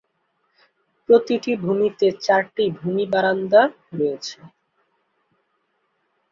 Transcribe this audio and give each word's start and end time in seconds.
প্রতিটি 1.09 1.51
ভূমিতে 1.63 2.07
চারটি 2.25 2.65
ভূমি 2.77 3.05
বারান্দা 3.13 3.61
রয়েছে। 3.93 4.37